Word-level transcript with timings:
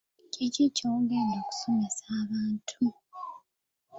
Ki 0.33 0.45
ky'ogenda 0.75 1.35
okusomesa 1.41 2.05
abantu? 2.21 2.85